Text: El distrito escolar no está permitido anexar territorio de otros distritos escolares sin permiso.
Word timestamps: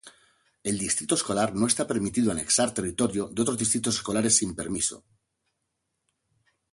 El 0.63 0.79
distrito 0.79 1.13
escolar 1.13 1.53
no 1.53 1.67
está 1.67 1.85
permitido 1.85 2.31
anexar 2.31 2.73
territorio 2.73 3.27
de 3.27 3.43
otros 3.43 3.55
distritos 3.59 3.97
escolares 3.97 4.35
sin 4.35 4.55
permiso. 4.55 5.05